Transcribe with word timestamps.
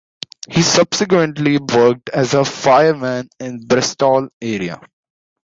He 0.49 0.63
subsequently 0.63 1.59
worked 1.59 2.09
as 2.09 2.33
a 2.33 2.43
fireman 2.43 3.29
in 3.39 3.59
the 3.59 3.65
Bristol 3.67 4.29
area. 4.41 4.81